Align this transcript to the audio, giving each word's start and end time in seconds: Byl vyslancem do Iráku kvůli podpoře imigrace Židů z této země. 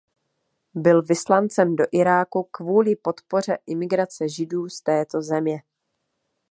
Byl 0.73 1.01
vyslancem 1.01 1.75
do 1.75 1.83
Iráku 1.91 2.43
kvůli 2.51 2.95
podpoře 2.95 3.57
imigrace 3.65 4.29
Židů 4.29 4.69
z 4.69 4.81
této 4.81 5.21
země. 5.21 5.63